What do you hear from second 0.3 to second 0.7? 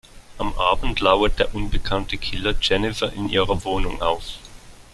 Am